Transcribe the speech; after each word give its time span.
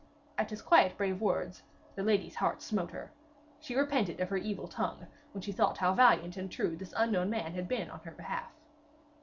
At 0.35 0.49
his 0.49 0.63
quiet 0.63 0.97
brave 0.97 1.21
words 1.21 1.61
the 1.93 2.01
lady's 2.01 2.37
heart 2.37 2.63
smote 2.63 2.89
her. 2.89 3.11
She 3.59 3.75
repented 3.75 4.19
of 4.19 4.29
her 4.29 4.37
evil 4.37 4.67
tongue, 4.67 5.05
when 5.31 5.43
she 5.43 5.51
thought 5.51 5.77
how 5.77 5.93
valiant 5.93 6.37
and 6.37 6.51
true 6.51 6.75
this 6.75 6.95
unknown 6.97 7.29
man 7.29 7.53
had 7.53 7.67
been 7.67 7.91
on 7.91 7.99
her 7.99 8.11
behalf. 8.11 8.49